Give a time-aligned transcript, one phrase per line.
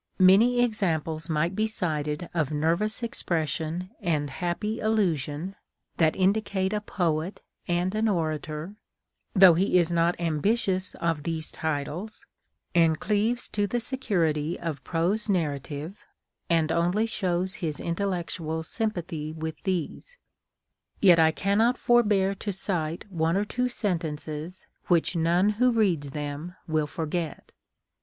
[0.17, 5.55] Many examples might be cited of nervous expression and happy allusion,
[5.97, 8.73] that indicate a poet and an orator,
[9.35, 12.25] though he is not ambitious of these titles,
[12.73, 16.03] and cleaves to the security of prose narrative,
[16.49, 20.17] and only shows his intellectual sympathy with these;
[20.99, 26.55] yet I cannot forbear to cite one or two sentences which none Avho reads them
[26.67, 27.51] will forget.